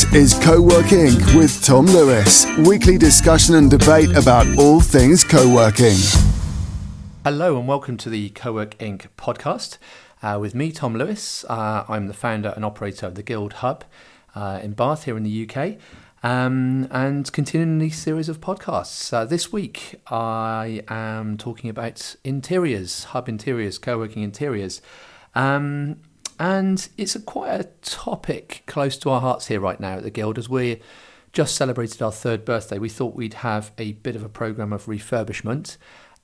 [0.00, 1.36] This is Co-work Inc.
[1.36, 2.46] with Tom Lewis.
[2.66, 5.98] Weekly discussion and debate about all things co-working.
[7.22, 9.08] Hello and welcome to the Co-work Inc.
[9.18, 9.76] podcast
[10.22, 11.44] uh, with me, Tom Lewis.
[11.50, 13.84] Uh, I'm the founder and operator of the Guild Hub
[14.34, 15.76] uh, in Bath here in the UK.
[16.22, 19.12] Um, and continuing the series of podcasts.
[19.12, 24.80] Uh, this week, I am talking about interiors, hub interiors, co working interiors.
[25.34, 25.98] Um,
[26.40, 30.10] and it's a quite a topic close to our hearts here right now at the
[30.10, 30.80] Guild as we
[31.32, 32.78] just celebrated our third birthday.
[32.78, 35.76] We thought we'd have a bit of a program of refurbishment,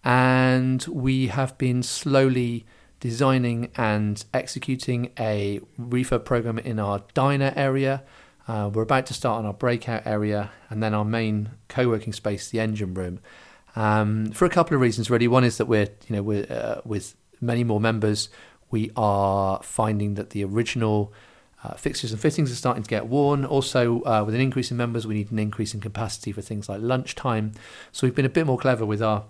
[0.03, 2.65] and we have been slowly
[2.99, 8.03] designing and executing a refurb program in our diner area.
[8.49, 12.49] Uh, we're about to start on our breakout area and then our main co-working space,
[12.49, 13.21] the engine room.
[13.75, 15.29] Um, for a couple of reasons, really.
[15.29, 18.31] One is that we're, you know, we're uh, with many more members
[18.71, 21.13] we are finding that the original
[21.65, 23.45] uh, fixtures and fittings are starting to get worn.
[23.45, 26.69] Also, uh, with an increase in members, we need an increase in capacity for things
[26.69, 27.53] like lunchtime.
[27.93, 29.25] So we've been a bit more clever with our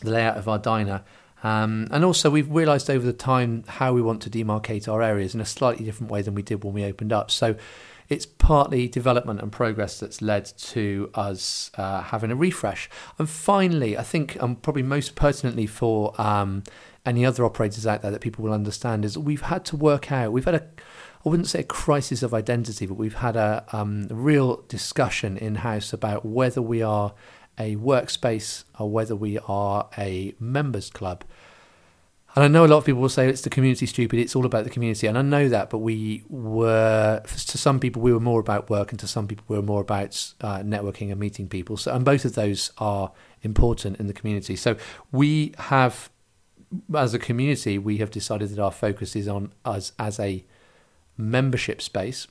[0.00, 1.02] the layout of our diner.
[1.42, 5.34] Um, and also, we've realised over the time how we want to demarcate our areas
[5.34, 7.30] in a slightly different way than we did when we opened up.
[7.30, 7.56] So
[8.08, 12.88] it's partly development and progress that's led to us uh, having a refresh.
[13.18, 16.62] And finally, I think um, probably most pertinently for um,
[17.04, 20.32] any other operators out there that people will understand is we've had to work out,
[20.32, 20.66] we've had a,
[21.24, 25.56] I wouldn't say a crisis of identity, but we've had a, um, real discussion in
[25.56, 27.14] house about whether we are
[27.58, 31.24] a workspace or whether we are a members club.
[32.36, 34.46] And I know a lot of people will say it's the community stupid, it's all
[34.46, 35.06] about the community.
[35.06, 38.92] And I know that, but we were, to some people, we were more about work,
[38.92, 41.76] and to some people, we were more about uh, networking and meeting people.
[41.76, 43.10] So, and both of those are
[43.42, 44.56] important in the community.
[44.56, 44.76] So
[45.10, 46.10] we have,
[46.94, 50.44] as a community, we have decided that our focus is on us as a
[51.16, 52.28] membership space,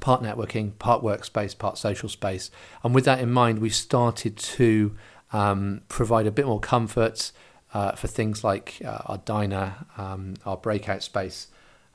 [0.00, 2.50] part networking, part workspace, part social space.
[2.82, 4.96] And with that in mind, we've started to
[5.32, 7.32] um, provide a bit more comfort
[7.74, 11.48] uh, for things like uh, our diner, um, our breakout space,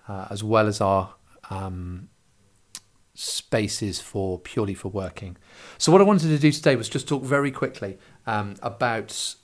[0.08, 1.14] uh, as well as our
[1.50, 2.10] um,
[3.14, 5.38] spaces for purely for working.
[5.78, 9.36] So what I wanted to do today was just talk very quickly um, about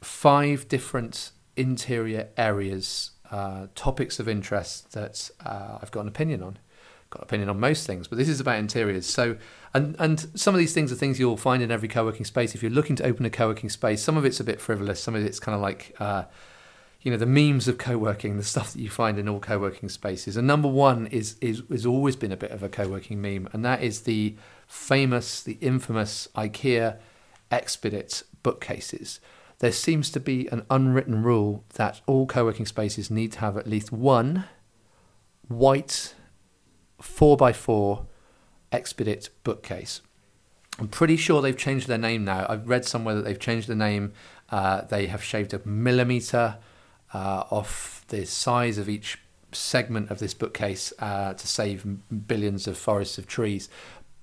[0.00, 6.58] five different interior areas, uh, topics of interest that uh, I've got an opinion on
[7.10, 9.06] got opinion on most things, but this is about interiors.
[9.06, 9.36] So,
[9.74, 12.54] and and some of these things are things you'll find in every co-working space.
[12.54, 15.02] If you're looking to open a co-working space, some of it's a bit frivolous.
[15.02, 16.24] Some of it's kind of like, uh,
[17.02, 20.36] you know, the memes of co-working, the stuff that you find in all co-working spaces.
[20.36, 23.64] And number one is is has always been a bit of a co-working meme, and
[23.64, 24.36] that is the
[24.66, 26.98] famous, the infamous IKEA
[27.50, 29.20] Expedit bookcases.
[29.58, 33.66] There seems to be an unwritten rule that all co-working spaces need to have at
[33.66, 34.44] least one
[35.48, 36.14] white
[37.00, 38.06] four by four
[38.72, 40.00] Expedit bookcase.
[40.78, 42.46] I'm pretty sure they've changed their name now.
[42.48, 44.12] I've read somewhere that they've changed the name.
[44.50, 46.58] Uh, they have shaved a millimeter
[47.14, 49.18] uh, off the size of each
[49.52, 51.86] segment of this bookcase uh, to save
[52.26, 53.68] billions of forests of trees.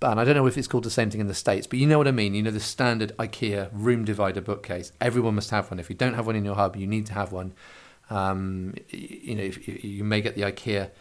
[0.01, 1.88] And I don't know if it's called the same thing in the States, but you
[1.88, 2.35] know what I mean.
[2.35, 4.91] You know, the standard IKEA room divider bookcase.
[5.00, 5.79] Everyone must have one.
[5.79, 7.53] If you don't have one in your hub, you need to have one.
[8.09, 10.91] Um, you know, if, you may get the IKEA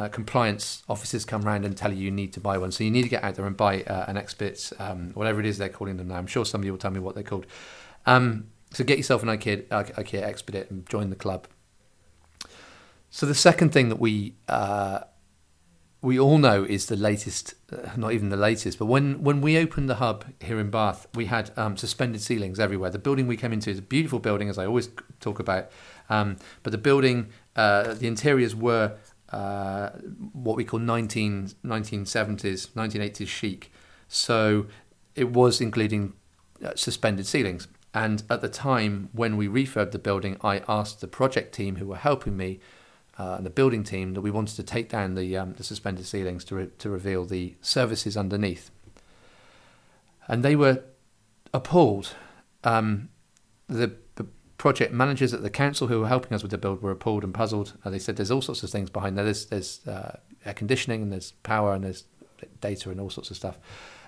[0.00, 2.72] uh, compliance officers come around and tell you you need to buy one.
[2.72, 5.46] So you need to get out there and buy uh, an Expedit, um, whatever it
[5.46, 6.16] is they're calling them now.
[6.16, 7.46] I'm sure somebody will tell me what they're called.
[8.06, 11.48] Um, so get yourself an IKEA, IKEA Expedit and join the club.
[13.10, 15.00] So the second thing that we uh,
[16.02, 19.58] we all know is the latest, uh, not even the latest, but when, when we
[19.58, 22.88] opened the hub here in Bath, we had um, suspended ceilings everywhere.
[22.88, 24.88] The building we came into is a beautiful building, as I always
[25.20, 25.70] talk about,
[26.08, 28.96] um, but the building, uh, the interiors were
[29.32, 29.90] uh,
[30.32, 33.72] what we call 19, 1970s, 1980s chic.
[34.08, 34.66] So
[35.14, 36.14] it was including
[36.64, 37.68] uh, suspended ceilings.
[37.92, 41.86] And at the time when we refurbed the building, I asked the project team who
[41.86, 42.60] were helping me
[43.18, 46.06] uh, and the building team that we wanted to take down the, um, the suspended
[46.06, 48.70] ceilings to, re- to reveal the services underneath.
[50.28, 50.84] And they were
[51.52, 52.14] appalled.
[52.62, 53.08] Um,
[53.68, 53.94] the
[54.60, 57.32] project managers at the council who were helping us with the build were appalled and
[57.32, 57.72] puzzled.
[57.82, 59.24] Uh, they said there's all sorts of things behind there.
[59.24, 62.04] There's, there's uh, air conditioning and there's power and there's
[62.60, 63.58] data and all sorts of stuff.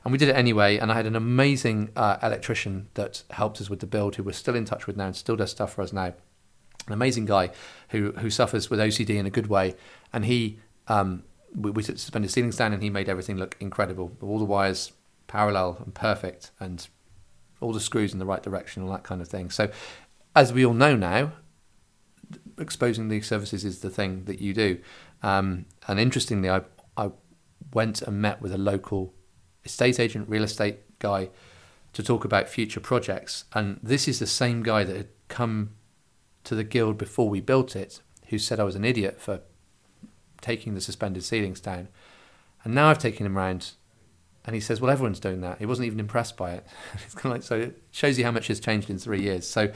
[0.05, 0.77] And we did it anyway.
[0.77, 4.33] And I had an amazing uh, electrician that helped us with the build who we're
[4.33, 6.13] still in touch with now and still does stuff for us now.
[6.87, 7.49] An amazing guy
[7.89, 9.75] who, who suffers with OCD in a good way.
[10.13, 11.23] And he, um,
[11.55, 14.13] we, we suspended ceilings down and he made everything look incredible.
[14.21, 14.93] All the wires
[15.29, 16.87] parallel and perfect and
[17.63, 19.49] all the screws in the right direction, all that kind of thing.
[19.49, 19.71] So
[20.35, 21.33] as we all know now,
[22.59, 24.79] exposing these services is the thing that you do.
[25.23, 26.63] Um, and interestingly, I,
[26.97, 27.11] I
[27.73, 29.15] went and met with a local
[29.65, 31.31] estate agent, real estate guy
[31.93, 33.45] to talk about future projects.
[33.53, 35.75] And this is the same guy that had come
[36.45, 39.41] to the guild before we built it, who said I was an idiot for
[40.41, 41.89] taking the suspended ceilings down.
[42.65, 43.73] And now I've taken him around
[44.45, 45.59] and he says, Well, everyone's doing that.
[45.59, 46.67] He wasn't even impressed by it.
[47.05, 49.47] it's kind of like, so it shows you how much has changed in three years.
[49.47, 49.71] So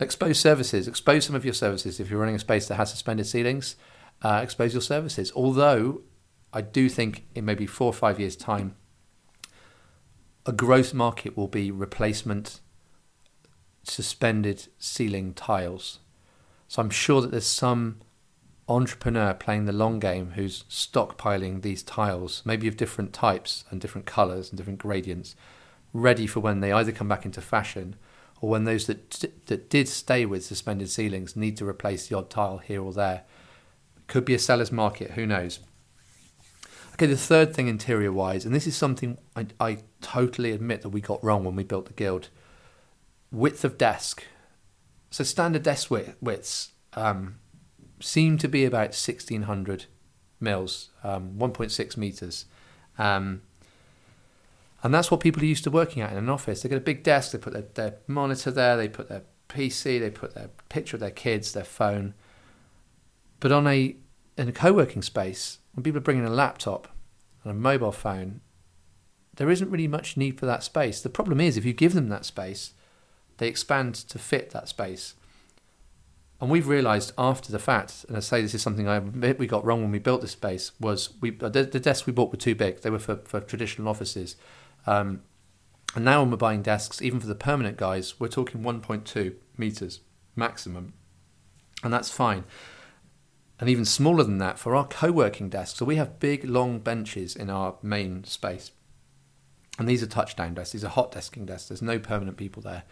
[0.00, 2.00] expose services, expose some of your services.
[2.00, 3.76] If you're running a space that has suspended ceilings,
[4.22, 5.32] uh, expose your services.
[5.34, 6.02] Although
[6.52, 8.76] I do think in maybe four or five years' time,
[10.44, 12.60] a growth market will be replacement
[13.82, 16.00] suspended ceiling tiles.
[16.68, 18.00] So I'm sure that there's some
[18.68, 24.06] entrepreneur playing the long game who's stockpiling these tiles, maybe of different types and different
[24.06, 25.36] colours and different gradients,
[25.92, 27.96] ready for when they either come back into fashion
[28.40, 29.10] or when those that
[29.46, 33.22] that did stay with suspended ceilings need to replace the odd tile here or there.
[34.06, 35.58] Could be a seller's market, who knows?
[36.92, 40.90] Okay, the third thing interior wise, and this is something I, I totally admit that
[40.90, 42.28] we got wrong when we built the guild
[43.30, 44.24] width of desk.
[45.10, 47.36] So standard desk width, widths um,
[48.00, 49.86] seem to be about 1600
[50.40, 52.46] mils, um, 1.6 meters.
[52.98, 53.42] Um,
[54.86, 56.62] and that's what people are used to working at in an office.
[56.62, 59.98] They get a big desk, they put their, their monitor there, they put their PC,
[59.98, 62.14] they put their picture of their kids, their phone.
[63.40, 63.96] But on a
[64.38, 66.86] in a co-working space, when people are bringing a laptop
[67.42, 68.42] and a mobile phone,
[69.34, 71.00] there isn't really much need for that space.
[71.00, 72.72] The problem is if you give them that space,
[73.38, 75.16] they expand to fit that space.
[76.40, 79.48] And we've realised after the fact, and I say this is something I admit we
[79.48, 82.54] got wrong when we built this space, was we the, desks we bought were too
[82.54, 82.82] big.
[82.82, 84.36] They were for, for traditional offices.
[84.86, 85.22] Um,
[85.94, 90.00] and now when we're buying desks, even for the permanent guys, we're talking 1.2 meters
[90.34, 90.92] maximum.
[91.82, 92.44] And that's fine.
[93.58, 95.78] And even smaller than that for our co working desks.
[95.78, 98.70] So we have big, long benches in our main space.
[99.78, 101.68] And these are touchdown desks, these are hot desking desks.
[101.68, 102.84] There's no permanent people there.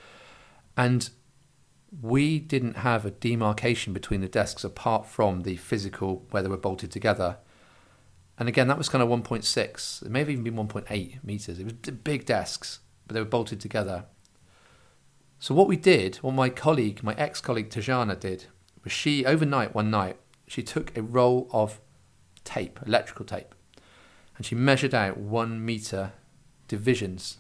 [0.77, 1.09] And
[2.03, 6.57] we didn't have a demarcation between the desks apart from the physical where they were
[6.57, 7.39] bolted together.
[8.39, 10.03] And again, that was kind of 1.6.
[10.03, 11.59] It may have even been 1.8 meters.
[11.59, 14.07] It was big desks, but they were bolted together.
[15.39, 18.47] So what we did, what my colleague, my ex-colleague Tajana did,
[18.83, 20.17] was she overnight one night
[20.47, 21.81] she took a roll of
[22.45, 23.55] tape, electrical tape,
[24.37, 26.13] and she measured out one meter
[26.69, 27.39] divisions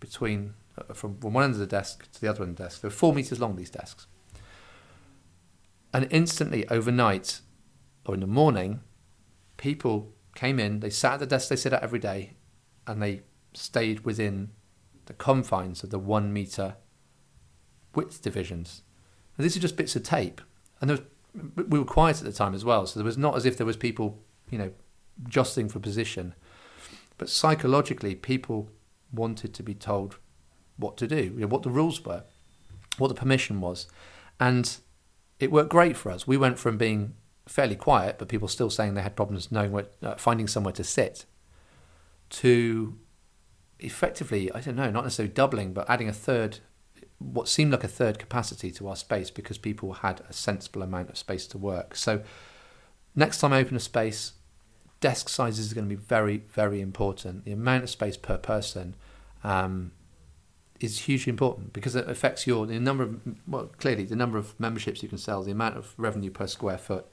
[0.00, 2.80] between uh, from one end of the desk to the other end of the desk.
[2.80, 4.06] They're four meters long, these desks.
[5.94, 7.40] And instantly, overnight
[8.06, 8.80] or in the morning,
[9.62, 12.32] people came in, they sat at the desk they sit at every day,
[12.84, 13.22] and they
[13.54, 14.50] stayed within
[15.06, 16.74] the confines of the one meter
[17.94, 18.82] width divisions.
[19.36, 20.40] And these are just bits of tape.
[20.80, 21.00] And was,
[21.54, 23.66] we were quiet at the time as well, so there was not as if there
[23.66, 24.18] was people,
[24.50, 24.72] you know,
[25.28, 26.34] jostling for position.
[27.16, 28.68] But psychologically, people
[29.12, 30.16] wanted to be told
[30.76, 32.24] what to do, you know, what the rules were,
[32.98, 33.86] what the permission was.
[34.40, 34.76] And
[35.38, 36.26] it worked great for us.
[36.26, 37.14] We went from being
[37.46, 40.84] fairly quiet, but people still saying they had problems knowing where, uh, finding somewhere to
[40.84, 41.24] sit,
[42.30, 42.98] to
[43.78, 46.60] effectively, I don't know, not necessarily doubling, but adding a third,
[47.18, 51.10] what seemed like a third capacity to our space because people had a sensible amount
[51.10, 51.96] of space to work.
[51.96, 52.22] So
[53.14, 54.32] next time I open a space,
[55.00, 57.44] desk sizes are going to be very, very important.
[57.44, 58.94] The amount of space per person.
[59.44, 59.92] Um,
[60.82, 64.58] is hugely important because it affects your the number of well clearly the number of
[64.58, 67.06] memberships you can sell, the amount of revenue per square foot,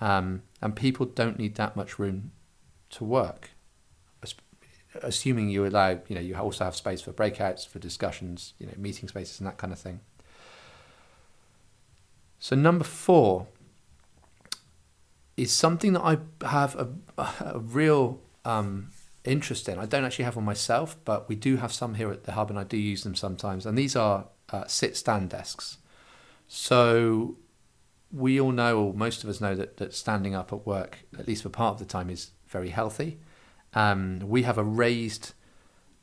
[0.00, 2.32] um, and people don't need that much room
[2.90, 3.50] to work.
[5.02, 8.74] Assuming you allow, you know, you also have space for breakouts, for discussions, you know,
[8.76, 10.00] meeting spaces and that kind of thing.
[12.38, 13.46] So number four
[15.36, 16.88] is something that I have a,
[17.40, 18.90] a real um,
[19.24, 19.78] interesting.
[19.78, 22.50] I don't actually have one myself, but we do have some here at the hub,
[22.50, 23.64] and I do use them sometimes.
[23.64, 25.78] And these are uh, sit stand desks.
[26.48, 27.38] So
[28.12, 31.26] we all know, or most of us know, that, that standing up at work, at
[31.26, 33.18] least for part of the time, is very healthy.
[33.74, 35.32] Um, we have a raised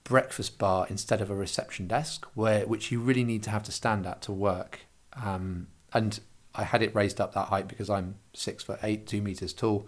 [0.04, 3.72] breakfast bar instead of a reception desk, where which you really need to have to
[3.72, 4.80] stand at to work.
[5.24, 6.20] Um, and
[6.56, 9.88] I had it raised up that height because I'm six foot eight, two meters tall,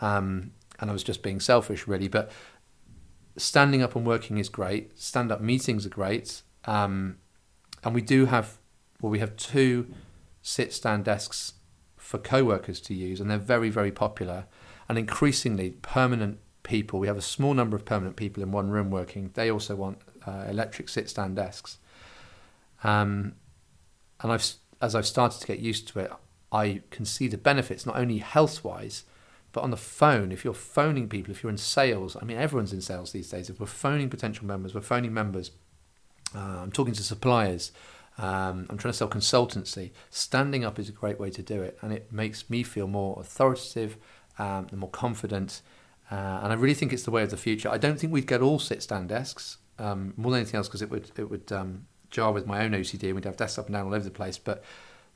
[0.00, 2.08] um, and I was just being selfish, really.
[2.08, 2.30] But
[3.36, 4.98] standing up and working is great.
[4.98, 6.42] Stand up meetings are great.
[6.64, 7.18] Um,
[7.84, 8.58] and we do have,
[9.00, 9.92] well, we have two
[10.42, 11.54] sit stand desks
[12.08, 14.46] for co workers to use, and they're very, very popular.
[14.88, 18.90] And increasingly, permanent people, we have a small number of permanent people in one room
[18.90, 21.76] working, they also want uh, electric sit stand desks.
[22.82, 23.34] Um,
[24.22, 24.46] and I've,
[24.80, 26.10] as I've started to get used to it,
[26.50, 29.04] I can see the benefits, not only health wise,
[29.52, 32.72] But on the phone, if you're phoning people, if you're in sales, I mean, everyone's
[32.72, 33.48] in sales these days.
[33.48, 35.50] If we're phoning potential members, we're phoning members.
[36.34, 37.72] Uh, I'm talking to suppliers.
[38.18, 39.92] Um, I'm trying to sell consultancy.
[40.10, 43.16] Standing up is a great way to do it, and it makes me feel more
[43.20, 43.96] authoritative
[44.38, 45.62] um, and more confident.
[46.10, 47.68] Uh, and I really think it's the way of the future.
[47.68, 50.90] I don't think we'd get all sit-stand desks um, more than anything else because it
[50.90, 53.04] would it would um, jar with my own OCD.
[53.04, 54.38] and We'd have desks up and down all over the place.
[54.38, 54.64] But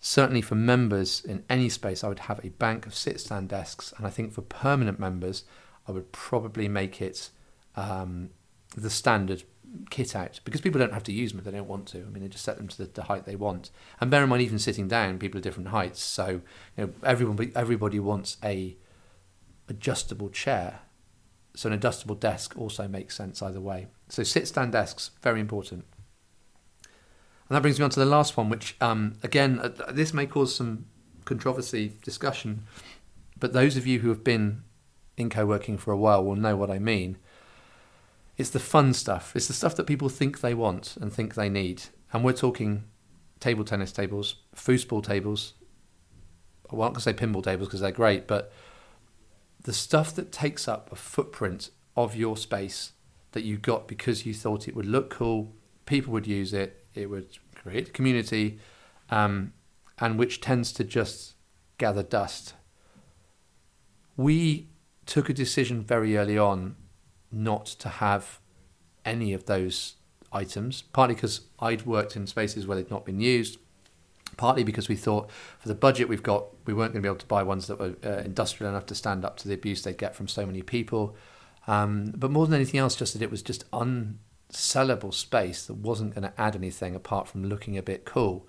[0.00, 3.92] certainly for members in any space, I would have a bank of sit-stand desks.
[3.96, 5.44] And I think for permanent members,
[5.88, 7.30] I would probably make it
[7.74, 8.30] um,
[8.76, 9.44] the standard
[9.90, 11.98] kit out because people don't have to use them if they don't want to.
[11.98, 13.70] I mean, they just set them to the, the, height they want.
[14.00, 16.02] And bear in mind, even sitting down, people are different heights.
[16.02, 16.42] So
[16.76, 18.76] you know, everyone, everybody wants a
[19.68, 20.80] adjustable chair.
[21.54, 23.88] So an adjustable desk also makes sense either way.
[24.08, 25.84] So sit stand desks very important.
[27.48, 30.26] And that brings me on to the last one, which um, again, uh, this may
[30.26, 30.86] cause some
[31.24, 32.62] controversy discussion,
[33.38, 34.62] but those of you who have been
[35.16, 37.18] in co-working for a while will know what I mean
[38.36, 39.36] it's the fun stuff.
[39.36, 41.84] It's the stuff that people think they want and think they need.
[42.12, 42.84] And we're talking
[43.40, 45.54] table tennis tables, foosball tables.
[46.70, 48.52] I won't say pinball tables because they're great, but
[49.62, 52.92] the stuff that takes up a footprint of your space
[53.32, 55.54] that you got because you thought it would look cool,
[55.86, 58.58] people would use it, it would create community,
[59.10, 59.52] um,
[59.98, 61.34] and which tends to just
[61.78, 62.54] gather dust.
[64.16, 64.68] We
[65.06, 66.76] took a decision very early on
[67.32, 68.38] not to have
[69.04, 69.94] any of those
[70.32, 73.58] items, partly because I'd worked in spaces where they'd not been used,
[74.36, 77.18] partly because we thought for the budget we've got, we weren't going to be able
[77.18, 79.98] to buy ones that were uh, industrial enough to stand up to the abuse they'd
[79.98, 81.14] get from so many people.
[81.66, 86.14] Um, but more than anything else, just that it was just unsellable space that wasn't
[86.14, 88.46] going to add anything apart from looking a bit cool.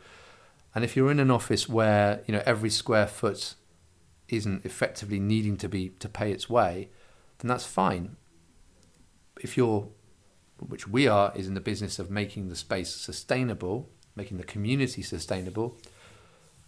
[0.73, 3.53] And if you're in an office where you know every square foot
[4.29, 6.89] isn't effectively needing to be to pay its way,
[7.39, 8.15] then that's fine
[9.41, 9.87] if you're,
[10.59, 15.01] which we are, is in the business of making the space sustainable, making the community
[15.01, 15.77] sustainable,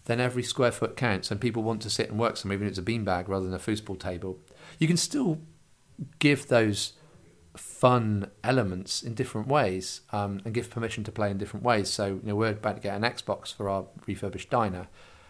[0.05, 2.71] then every square foot counts and people want to sit and work somewhere, even if
[2.71, 4.37] it's a beanbag rather than a foosball table.
[4.79, 5.39] You can still
[6.19, 6.93] give those
[7.57, 11.89] fun elements in different ways um, and give permission to play in different ways.
[11.89, 14.87] So, you know, we're about to get an Xbox for our refurbished diner,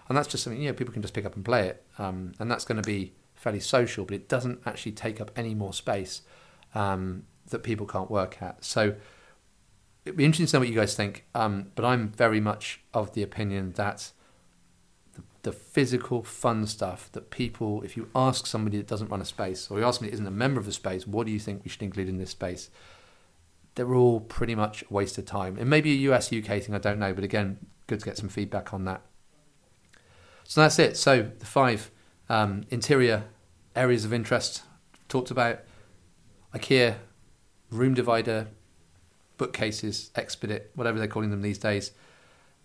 [0.07, 1.85] and that's just something, you know, people can just pick up and play it.
[1.97, 5.55] Um, and that's going to be fairly social, but it doesn't actually take up any
[5.55, 6.21] more space
[6.75, 8.63] um, that people can't work at.
[8.63, 8.96] So
[10.05, 11.25] it'd be interesting to know what you guys think.
[11.34, 14.12] Um, but I'm very much of the opinion that
[15.13, 19.25] the, the, physical, fun stuff that people, if you ask somebody that doesn't run a
[19.25, 21.39] space, or you ask somebody that isn't a member of a space, what do you
[21.39, 22.70] think we should include in this space?
[23.74, 25.58] They're all pretty much a waste of time.
[25.58, 28.17] It may be a US UK thing, I don't know, but again, good to get
[28.17, 29.01] some feedback on that.
[30.44, 30.96] So that's it.
[30.96, 31.89] So the five
[32.29, 33.24] um, interior
[33.75, 34.63] areas of interest
[35.10, 35.60] talked about
[36.55, 36.95] IKEA,
[37.69, 38.47] room divider,
[39.38, 41.91] bookcases, Expedit, whatever they're calling them these days,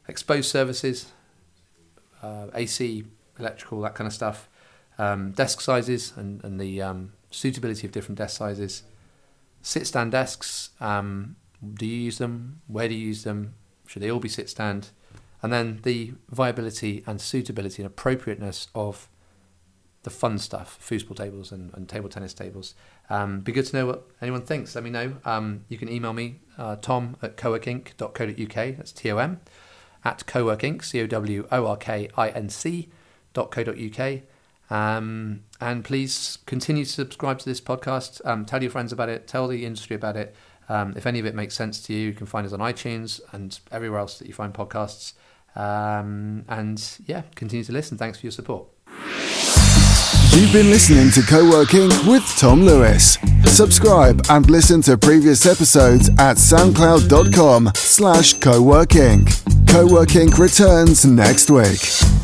[0.08, 1.12] exposed services,
[2.22, 3.04] uh, AC,
[3.38, 4.48] electrical, that kind of stuff,
[4.98, 8.82] um, desk sizes and, and the um, suitability of different desk sizes,
[9.62, 10.70] sit stand desks.
[10.80, 11.36] Um,
[11.74, 12.60] do you use them?
[12.66, 13.54] Where do you use them?
[13.86, 14.90] Should they all be sit stand?
[15.42, 19.08] And then the viability and suitability and appropriateness of
[20.02, 22.74] the fun stuff, foosball tables and, and table tennis tables.
[23.10, 24.74] Um, be good to know what anyone thinks.
[24.74, 25.16] Let me know.
[25.24, 29.40] Um, you can email me, uh, tom at coworkinc.co.uk, that's T O M,
[30.04, 32.88] at coworkinc, C O W O R K I N C,
[33.34, 34.20] dot co.uk.
[34.70, 38.24] Um, and please continue to subscribe to this podcast.
[38.24, 40.34] Um, tell your friends about it, tell the industry about it.
[40.68, 43.20] Um, if any of it makes sense to you, you can find us on iTunes
[43.32, 45.14] and everywhere else that you find podcasts.
[45.56, 47.98] Um, and yeah, continue to listen.
[47.98, 48.68] Thanks for your support.
[50.32, 52.06] You've been listening to Co-work Inc.
[52.06, 53.18] with Tom Lewis.
[53.46, 59.26] Subscribe and listen to previous episodes at soundcloud.com slash co-working.
[59.68, 60.38] Co-work Inc.
[60.38, 62.19] returns next week.